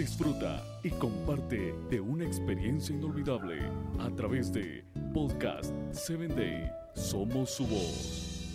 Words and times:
disfruta 0.00 0.64
y 0.82 0.88
comparte 0.92 1.74
de 1.90 2.00
una 2.00 2.24
experiencia 2.24 2.94
inolvidable 2.94 3.70
a 3.98 4.08
través 4.16 4.50
de 4.50 4.82
Podcast 5.12 5.74
7 5.92 6.28
Day. 6.28 6.70
Somos 6.94 7.50
su 7.50 7.66
voz. 7.66 8.46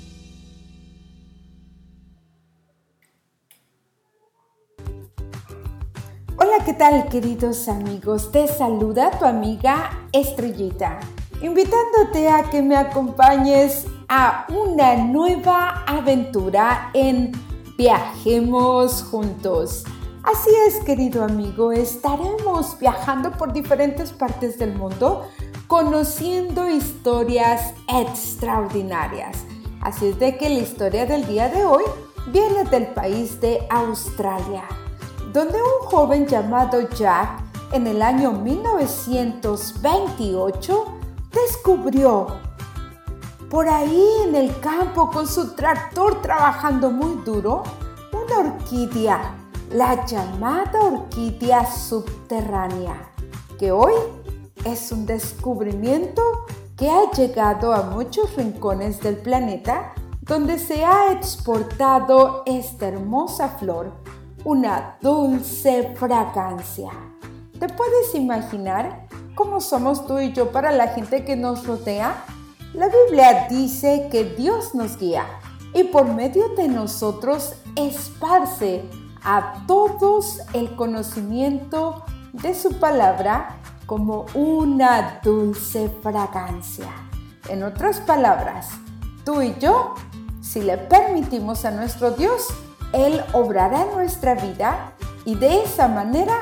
Hola, 6.38 6.66
¿qué 6.66 6.73
tal 6.73 7.09
queridos 7.09 7.68
amigos? 7.68 8.32
Te 8.32 8.48
saluda 8.48 9.12
tu 9.20 9.25
amiga 9.25 10.07
Estrellita, 10.14 11.00
invitándote 11.43 12.27
a 12.27 12.50
que 12.50 12.64
me 12.64 12.75
acompañes 12.75 13.86
a 14.07 14.48
una 14.50 14.96
nueva 14.96 15.84
aventura 15.86 16.89
en 16.96 17.32
Viajemos 17.77 19.04
juntos. 19.04 19.84
Así 20.26 20.50
es, 20.68 20.84
querido 20.84 21.24
amigo, 21.24 21.71
estaremos 21.71 22.78
viajando 22.79 23.32
por 23.33 23.54
diferentes 23.54 24.11
partes 24.11 24.57
del 24.57 24.74
mundo 24.74 25.28
conociendo 25.68 26.68
historias 26.68 27.75
extraordinarias. 27.88 29.46
Así 29.82 30.07
es 30.07 30.18
de 30.18 30.36
que 30.36 30.50
la 30.50 30.61
historia 30.61 31.06
del 31.06 31.28
día 31.28 31.47
de 31.50 31.64
hoy 31.64 31.83
viene 32.33 32.64
del 32.64 32.88
país 32.88 33.39
de 33.39 33.67
Australia, 33.69 34.64
donde 35.31 35.61
un 35.61 35.86
joven 35.86 36.25
llamado 36.25 36.89
Jack 36.89 37.44
en 37.72 37.86
el 37.86 38.02
año 38.02 38.31
1928 38.31 40.86
descubrió 41.31 42.25
por 43.47 43.69
ahí 43.69 44.03
en 44.23 44.33
el 44.33 44.59
campo 44.59 45.11
con 45.11 45.28
su 45.28 45.53
tractor 45.53 46.19
trabajando 46.23 46.89
muy 46.89 47.23
duro 47.23 47.61
una 48.11 48.39
orquídea 48.39 49.44
la 49.72 50.05
llamada 50.05 50.80
orquídea 50.81 51.66
subterránea, 51.66 53.11
que 53.58 53.71
hoy 53.71 53.94
es 54.63 54.91
un 54.91 55.05
descubrimiento 55.05 56.21
que 56.75 56.89
ha 56.89 57.11
llegado 57.11 57.73
a 57.73 57.83
muchos 57.83 58.36
rincones 58.36 59.02
del 59.02 59.17
planeta 59.17 59.93
donde 60.21 60.58
se 60.59 60.83
ha 60.83 61.11
exportado 61.11 62.43
esta 62.45 62.88
hermosa 62.88 63.49
flor, 63.49 63.91
una 64.43 64.97
dulce 65.02 65.93
fragancia. 65.95 66.89
¿Te 67.59 67.69
puedes 67.69 68.13
imaginar 68.16 69.08
cómo 69.36 69.61
somos 69.61 70.05
tú 70.08 70.19
y 70.19 70.33
yo 70.33 70.52
para 70.52 70.71
la 70.71 70.89
gente 70.89 71.23
que 71.23 71.36
nos 71.36 71.66
rodea? 71.66 72.25
La 72.73 72.89
Biblia 72.89 73.47
dice 73.49 74.09
que 74.11 74.23
Dios 74.23 74.75
nos 74.75 74.97
guía 74.97 75.25
y 75.73 75.83
por 75.86 76.05
medio 76.05 76.49
de 76.55 76.67
nosotros 76.67 77.53
esparce 77.75 78.83
a 79.25 79.65
todos 79.67 80.41
el 80.53 80.75
conocimiento 80.75 82.05
de 82.31 82.53
su 82.53 82.79
palabra 82.79 83.57
como 83.85 84.25
una 84.33 85.19
dulce 85.23 85.89
fragancia. 86.01 86.87
En 87.49 87.63
otras 87.63 87.99
palabras, 87.99 88.69
tú 89.23 89.41
y 89.41 89.55
yo, 89.59 89.95
si 90.41 90.61
le 90.61 90.77
permitimos 90.77 91.65
a 91.65 91.71
nuestro 91.71 92.11
Dios, 92.11 92.47
Él 92.93 93.23
obrará 93.33 93.83
en 93.83 93.95
nuestra 93.95 94.35
vida 94.35 94.93
y 95.25 95.35
de 95.35 95.63
esa 95.63 95.87
manera 95.87 96.37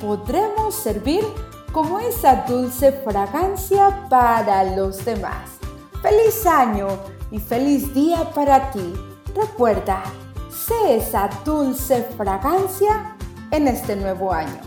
podremos 0.00 0.74
servir 0.74 1.24
como 1.72 1.98
esa 1.98 2.44
dulce 2.46 2.92
fragancia 2.92 4.06
para 4.08 4.64
los 4.76 5.04
demás. 5.04 5.58
Feliz 6.02 6.46
año 6.46 6.88
y 7.30 7.38
feliz 7.38 7.92
día 7.92 8.30
para 8.34 8.70
ti. 8.70 8.94
Recuerda, 9.34 10.02
sé 10.50 10.96
dulce 11.44 12.02
fragancia 12.16 13.16
en 13.50 13.68
este 13.68 13.94
nuevo 13.96 14.32
año. 14.32 14.60